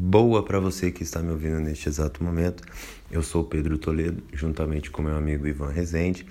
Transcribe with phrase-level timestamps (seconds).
[0.00, 2.62] boa para você que está me ouvindo neste exato momento.
[3.10, 6.24] Eu sou Pedro Toledo, juntamente com meu amigo Ivan Rezende,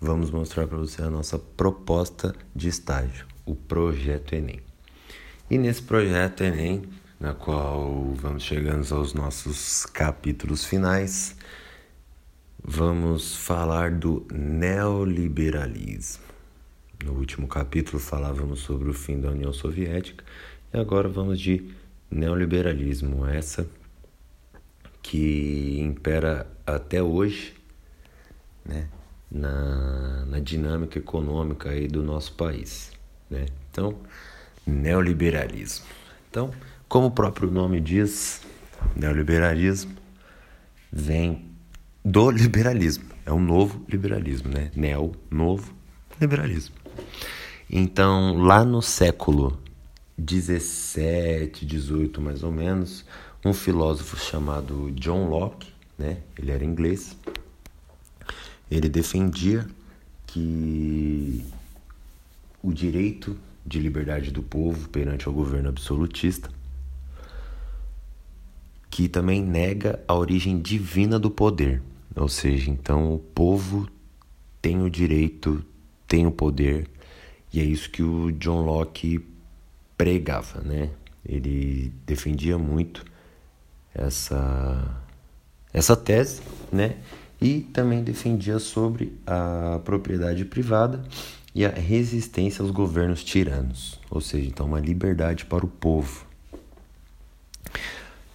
[0.00, 4.60] vamos mostrar para você a nossa proposta de estágio, o Projeto Enem.
[5.50, 6.84] E nesse Projeto Enem,
[7.20, 11.36] na qual vamos chegando aos nossos capítulos finais,
[12.64, 16.24] vamos falar do neoliberalismo.
[17.04, 20.24] No último capítulo falávamos sobre o fim da União Soviética
[20.72, 21.79] e agora vamos de
[22.10, 23.66] neoliberalismo, essa
[25.02, 27.54] que impera até hoje,
[28.64, 28.88] né,
[29.30, 32.92] na, na dinâmica econômica aí do nosso país,
[33.30, 33.46] né?
[33.70, 33.96] Então,
[34.66, 35.86] neoliberalismo.
[36.28, 36.50] Então,
[36.88, 38.42] como o próprio nome diz,
[38.96, 39.94] neoliberalismo
[40.92, 41.46] vem
[42.04, 43.04] do liberalismo.
[43.24, 44.70] É um novo liberalismo, né?
[44.74, 45.72] Neo, novo
[46.20, 46.74] liberalismo.
[47.70, 49.60] Então, lá no século
[50.20, 53.04] 17, 18 mais ou menos,
[53.44, 56.18] um filósofo chamado John Locke, né?
[56.38, 57.16] Ele era inglês.
[58.70, 59.66] Ele defendia
[60.26, 61.44] que
[62.62, 66.50] o direito de liberdade do povo perante o governo absolutista,
[68.90, 71.82] que também nega a origem divina do poder.
[72.14, 73.88] Ou seja, então o povo
[74.60, 75.64] tem o direito,
[76.06, 76.88] tem o poder,
[77.52, 79.24] e é isso que o John Locke
[80.00, 80.88] pregava, né?
[81.22, 83.04] Ele defendia muito
[83.94, 84.98] essa
[85.74, 86.40] essa tese,
[86.72, 86.96] né?
[87.38, 91.02] E também defendia sobre a propriedade privada
[91.54, 96.24] e a resistência aos governos tiranos, ou seja, então uma liberdade para o povo.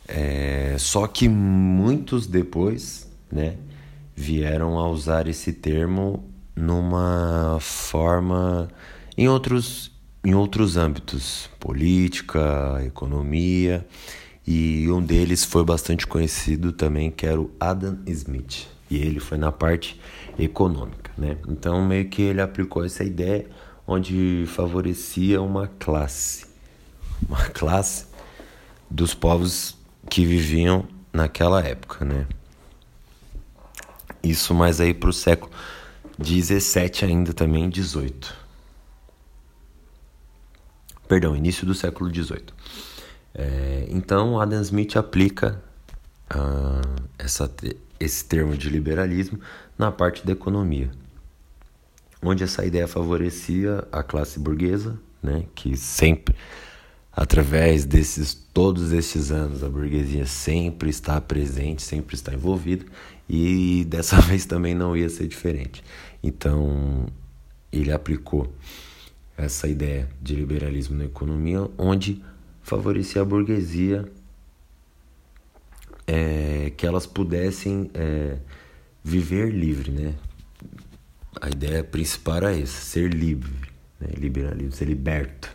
[0.08, 3.58] É, só que muitos depois, né,
[4.16, 6.24] vieram a usar esse termo
[6.56, 8.70] numa forma
[9.18, 9.95] em outros
[10.26, 13.86] em outros âmbitos, política, economia,
[14.46, 19.38] e um deles foi bastante conhecido também, que era o Adam Smith, e ele foi
[19.38, 20.02] na parte
[20.38, 21.38] econômica, né?
[21.48, 23.46] Então meio que ele aplicou essa ideia
[23.86, 26.48] onde favorecia uma classe,
[27.30, 28.08] uma classe
[28.90, 29.78] dos povos
[30.10, 32.26] que viviam naquela época, né?
[34.24, 35.52] Isso mais aí para o século
[36.18, 38.45] 17 ainda também 18
[41.08, 42.46] perdão, início do século XVIII.
[43.34, 45.62] É, então, Adam Smith aplica
[46.34, 47.52] uh, essa,
[48.00, 49.40] esse termo de liberalismo
[49.78, 50.90] na parte da economia,
[52.22, 56.36] onde essa ideia favorecia a classe burguesa, né, que sempre,
[57.12, 62.86] através desses todos esses anos, a burguesia sempre está presente, sempre está envolvida,
[63.28, 65.84] e dessa vez também não ia ser diferente.
[66.24, 67.06] Então,
[67.72, 68.52] ele aplicou
[69.38, 72.24] essa ideia de liberalismo na economia, onde
[72.62, 74.06] favorecia a burguesia
[76.08, 78.38] é, que elas pudessem é,
[79.04, 80.14] viver livre, né?
[81.42, 83.52] A ideia principal era essa, ser livre,
[84.00, 84.08] né?
[84.18, 85.54] liberalismo, ser liberto.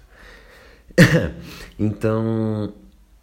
[1.78, 2.74] então,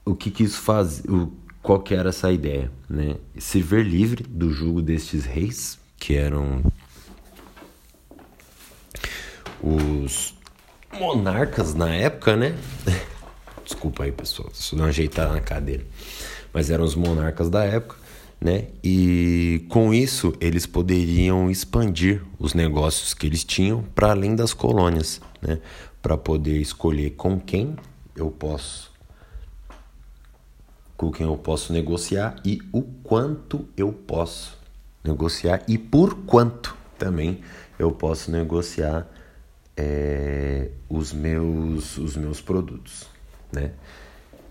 [0.03, 1.03] o que, que isso faz?
[1.05, 1.31] O,
[1.61, 3.17] qual que era essa ideia, né?
[3.37, 6.63] Se ver livre do jugo destes reis, que eram
[9.61, 10.36] os
[10.99, 12.55] monarcas na época, né?
[13.63, 15.85] Desculpa aí, pessoal, se não ajeitar na cadeira.
[16.53, 17.97] Mas eram os monarcas da época,
[18.39, 18.67] né?
[18.83, 25.21] E com isso eles poderiam expandir os negócios que eles tinham para além das colônias,
[25.41, 25.59] né?
[26.01, 27.75] Para poder escolher com quem
[28.15, 28.95] eu posso
[30.95, 34.57] com quem eu posso negociar e o quanto eu posso
[35.03, 37.41] negociar e por quanto também
[37.77, 39.07] eu posso negociar
[39.77, 43.05] é, os, meus, os meus produtos.
[43.51, 43.71] Né?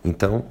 [0.04, 0.46] Então,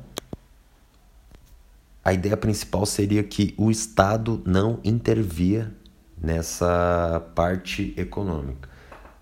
[2.03, 5.73] a ideia principal seria que o Estado não intervia
[6.21, 8.69] nessa parte econômica.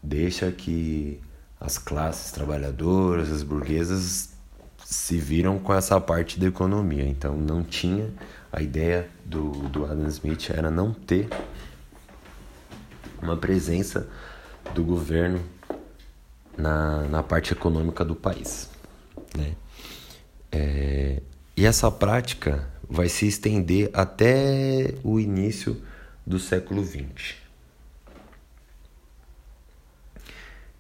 [0.01, 1.21] Deixa que
[1.59, 4.33] as classes trabalhadoras, as burguesas
[4.83, 7.05] se viram com essa parte da economia.
[7.05, 8.11] Então não tinha
[8.51, 11.27] a ideia do, do Adam Smith era não ter
[13.21, 14.07] uma presença
[14.73, 15.43] do governo
[16.57, 18.69] na, na parte econômica do país.
[19.35, 19.55] Né?
[20.51, 21.21] É,
[21.55, 25.81] e essa prática vai se estender até o início
[26.25, 27.35] do século XX.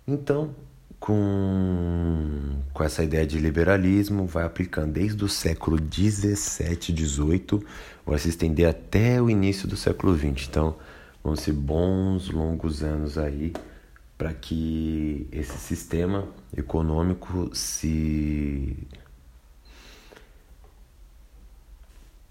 [0.07, 0.53] Então,
[0.99, 7.65] com, com essa ideia de liberalismo, vai aplicando desde o século 17, 18,
[8.05, 10.47] vai se estender até o início do século 20.
[10.47, 10.75] Então,
[11.23, 13.53] vão ser bons, longos anos aí
[14.23, 16.25] para que esse sistema
[16.55, 18.73] econômico se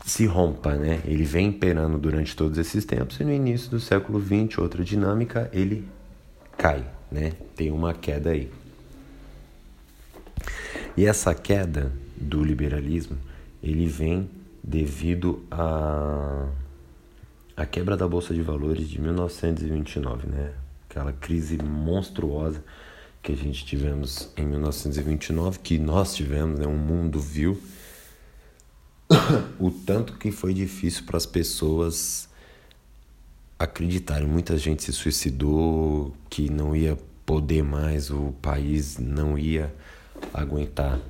[0.02, 1.02] se rompa, né?
[1.04, 5.50] Ele vem imperando durante todos esses tempos e no início do século XX, outra dinâmica,
[5.52, 5.86] ele
[6.56, 7.32] cai, né?
[7.54, 8.50] Tem uma queda aí.
[10.96, 13.18] E essa queda do liberalismo,
[13.62, 14.30] ele vem
[14.64, 16.48] devido a
[17.54, 20.54] a quebra da bolsa de valores de 1929, né?
[20.92, 22.62] Aquela crise monstruosa
[23.22, 26.66] que a gente tivemos em 1929, que nós tivemos, né?
[26.66, 27.58] O mundo viu
[29.58, 32.28] o tanto que foi difícil para as pessoas
[33.58, 34.28] acreditarem.
[34.28, 39.74] Muita gente se suicidou, que não ia poder mais, o país não ia
[40.34, 41.00] aguentar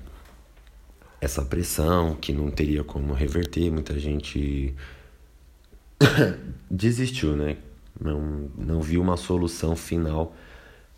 [1.21, 3.69] essa pressão, que não teria como reverter.
[3.69, 4.77] Muita gente
[6.71, 7.57] desistiu, né?
[8.03, 10.35] Não, não viu uma solução final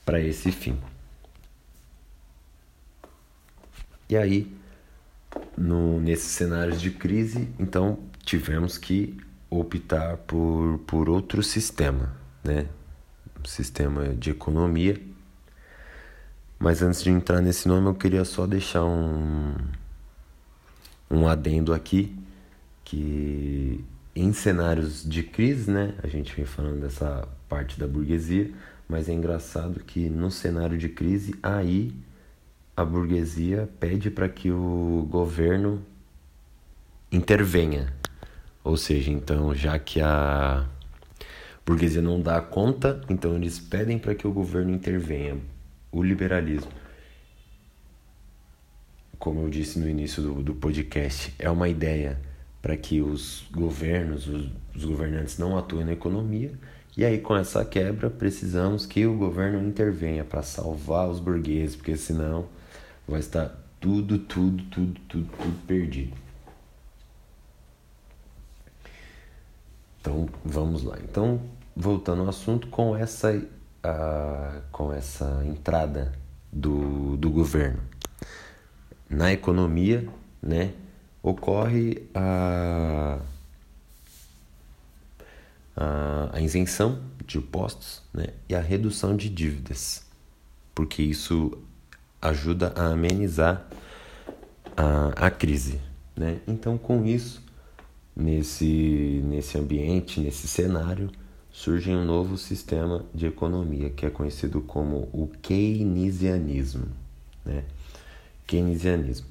[0.05, 0.79] para esse fim.
[4.09, 4.51] E aí,
[5.56, 9.19] no, nesses cenários de crise, então tivemos que
[9.51, 12.67] optar por, por outro sistema, né?
[13.41, 15.00] Um sistema de economia.
[16.59, 19.55] Mas antes de entrar nesse nome, eu queria só deixar um,
[21.11, 22.17] um adendo aqui
[22.85, 23.84] que
[24.35, 25.95] cenários de crise, né?
[26.03, 28.51] A gente vem falando dessa parte da burguesia,
[28.89, 31.95] mas é engraçado que no cenário de crise aí
[32.77, 35.83] a burguesia pede para que o governo
[37.11, 37.93] intervenha.
[38.63, 40.67] Ou seja, então, já que a
[41.65, 45.39] burguesia não dá conta, então eles pedem para que o governo intervenha.
[45.93, 46.73] O liberalismo,
[49.19, 52.19] como eu disse no início do, do podcast, é uma ideia
[52.64, 56.50] para que os governos, os, os governantes não atuem na economia.
[56.96, 61.94] E aí, com essa quebra, precisamos que o governo intervenha para salvar os burgueses, porque
[61.94, 62.46] senão
[63.06, 66.16] vai estar tudo, tudo, tudo, tudo, tudo perdido.
[70.00, 70.96] Então vamos lá.
[71.05, 71.43] Então
[71.76, 73.46] voltando ao assunto com essa
[74.72, 76.14] com essa entrada
[76.50, 77.82] do, do governo
[79.11, 80.08] na economia,
[80.43, 80.72] né,
[81.25, 83.19] ocorre a,
[85.75, 90.05] a, a isenção de impostos, né, e a redução de dívidas,
[90.75, 91.56] porque isso
[92.21, 93.67] ajuda a amenizar
[94.76, 95.81] a, a crise.
[96.15, 96.41] Né?
[96.47, 97.43] Então, com isso,
[98.15, 101.11] nesse, nesse ambiente, nesse cenário,
[101.50, 106.87] surge um novo sistema de economia que é conhecido como o keynesianismo.
[107.47, 107.65] Né?
[108.47, 109.26] Keynesianismo.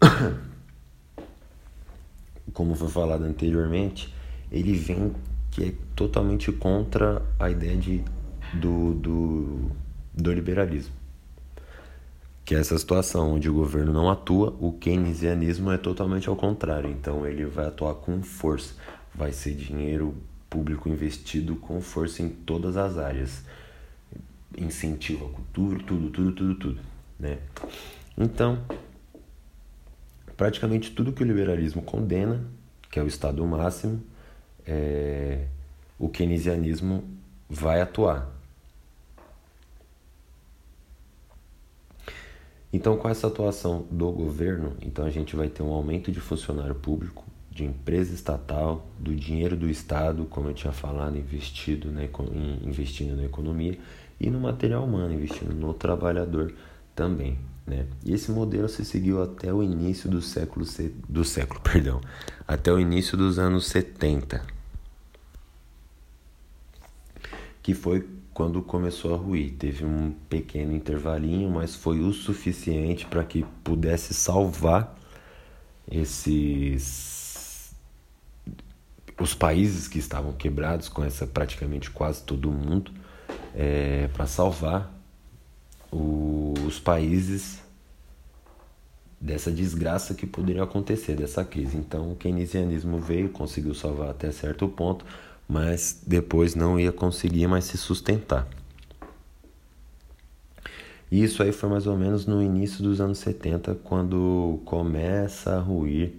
[2.52, 4.12] Como foi falado anteriormente,
[4.50, 5.14] ele vem
[5.50, 8.02] que é totalmente contra a ideia de,
[8.54, 9.70] do, do,
[10.14, 11.00] do liberalismo
[12.50, 16.90] que é essa situação onde o governo não atua, o keynesianismo é totalmente ao contrário.
[16.90, 18.74] Então ele vai atuar com força,
[19.14, 20.16] vai ser dinheiro
[20.48, 23.44] público investido com força em todas as áreas,
[24.58, 26.80] incentivo à cultura, tudo, tudo, tudo, tudo,
[27.20, 27.38] né?
[28.18, 28.58] Então,
[30.40, 32.42] praticamente tudo que o liberalismo condena,
[32.90, 34.02] que é o estado máximo,
[34.66, 35.44] é,
[35.98, 37.04] o keynesianismo
[37.46, 38.26] vai atuar.
[42.72, 46.74] Então, com essa atuação do governo, então a gente vai ter um aumento de funcionário
[46.74, 52.08] público, de empresa estatal, do dinheiro do Estado, como eu tinha falado, investido, né,
[52.64, 53.78] investindo na economia
[54.18, 56.54] e no material humano, investindo no trabalhador
[56.94, 57.36] também.
[57.70, 57.86] Né?
[58.04, 60.66] E esse modelo se seguiu até o início do século,
[61.08, 62.00] do século, perdão,
[62.46, 64.44] até o início dos anos 70,
[67.62, 69.54] que foi quando começou a ruir.
[69.56, 74.98] Teve um pequeno intervalinho, mas foi o suficiente para que pudesse salvar
[75.88, 77.72] esses
[79.16, 82.90] os países que estavam quebrados com essa praticamente quase todo mundo
[83.54, 84.99] é, para salvar
[85.90, 87.60] os países
[89.20, 91.76] dessa desgraça que poderia acontecer dessa crise.
[91.76, 95.04] Então o keynesianismo veio, conseguiu salvar até certo ponto,
[95.46, 98.48] mas depois não ia conseguir mais se sustentar.
[101.10, 105.60] E isso aí foi mais ou menos no início dos anos 70, quando começa a
[105.60, 106.14] ruir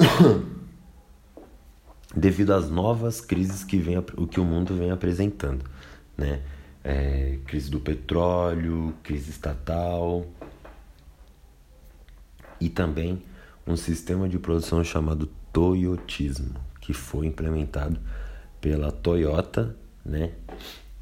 [2.16, 5.62] devido às novas crises que, vem, o que o mundo vem apresentando,
[6.16, 6.40] né?
[6.84, 10.26] É, crise do petróleo, crise estatal.
[12.60, 13.22] E também
[13.66, 18.00] um sistema de produção chamado toyotismo que foi implementado
[18.60, 20.32] pela Toyota, né,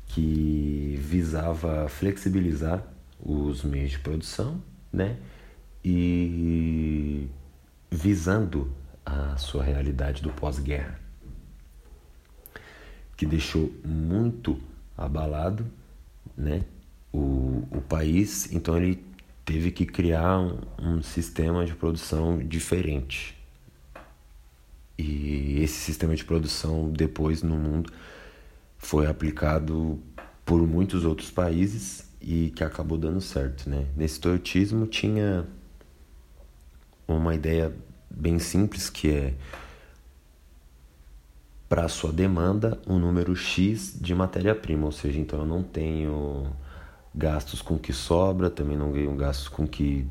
[0.08, 2.84] que visava flexibilizar
[3.20, 4.60] os meios de produção,
[4.92, 5.16] né,
[5.84, 7.28] e
[7.88, 8.72] visando
[9.04, 11.00] a sua realidade do pós-guerra,
[13.16, 14.60] que deixou muito
[14.96, 15.66] abalado
[16.36, 16.64] né,
[17.12, 19.04] o, o país, então ele
[19.44, 23.36] teve que criar um, um sistema de produção diferente.
[24.98, 27.92] E esse sistema de produção depois no mundo
[28.78, 30.00] foi aplicado
[30.44, 33.86] por muitos outros países e que acabou dando certo, né?
[33.96, 35.46] Nesse toyotismo tinha
[37.06, 37.74] uma ideia
[38.10, 39.34] bem simples que é
[41.68, 46.46] para sua demanda um número X de matéria-prima, ou seja, então eu não tenho
[47.14, 50.06] gastos com que sobra, também não ganho gastos com que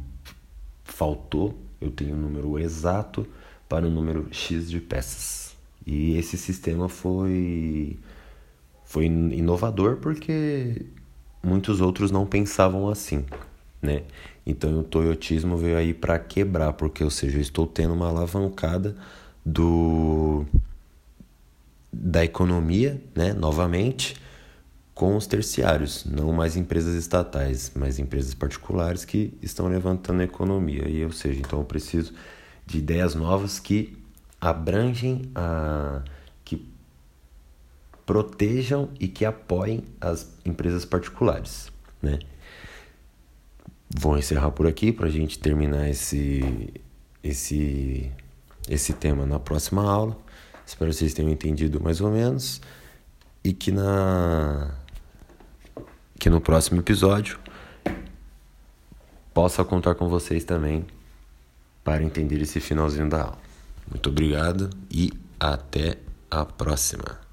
[0.84, 3.26] faltou, eu tenho um número exato
[3.70, 5.56] para o um número X de peças.
[5.86, 7.98] E esse sistema foi
[8.84, 10.86] foi inovador porque
[11.44, 13.26] muitos outros não pensavam assim,
[13.82, 14.04] né?
[14.46, 18.96] Então o toyotismo veio aí para quebrar, porque ou seja, eu estou tendo uma alavancada
[19.46, 20.46] do
[21.98, 24.16] da economia, né, novamente,
[24.94, 30.88] com os terciários, não mais empresas estatais, mas empresas particulares que estão levantando a economia.
[30.88, 32.14] E ou seja, então eu preciso
[32.66, 33.98] de ideias novas que
[34.40, 36.02] abrangem a
[38.06, 41.72] protejam e que apoiem as empresas particulares,
[42.02, 42.20] né?
[43.98, 46.74] Vou encerrar por aqui para a gente terminar esse,
[47.24, 48.12] esse,
[48.70, 50.18] esse tema na próxima aula.
[50.66, 52.62] Espero que vocês tenham entendido mais ou menos
[53.44, 54.76] e que na
[56.20, 57.40] que no próximo episódio
[59.34, 60.86] possa contar com vocês também
[61.84, 63.38] para entender esse finalzinho da aula.
[63.90, 65.98] Muito obrigado e até
[66.32, 67.25] a próxima.